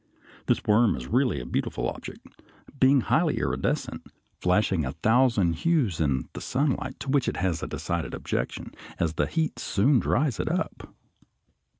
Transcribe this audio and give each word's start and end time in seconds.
This 0.47 0.63
worm 0.65 0.95
is 0.95 1.05
really 1.05 1.39
a 1.39 1.45
beautiful 1.45 1.87
object, 1.87 2.27
being 2.79 3.01
highly 3.01 3.37
iridescent, 3.37 4.07
flashing 4.39 4.83
a 4.83 4.93
thousand 4.93 5.57
hues 5.57 6.01
in 6.01 6.27
the 6.33 6.41
sunlight 6.41 6.99
to 7.01 7.09
which 7.09 7.27
it 7.27 7.37
has 7.37 7.61
a 7.61 7.67
decided 7.67 8.15
objection, 8.15 8.71
as 8.97 9.13
the 9.13 9.27
heat 9.27 9.59
soon 9.59 9.99
dries 9.99 10.39
it 10.39 10.49
up. 10.49 10.91